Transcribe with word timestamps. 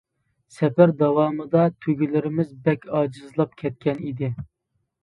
سەپەر 0.55 0.93
داۋامىدا 1.01 1.67
تۆگىلىرىمىز 1.85 2.51
بەك 2.67 2.89
ئاجىزلاپ 2.97 3.57
كەتكەن 3.65 4.07
ئىدى. 4.11 4.35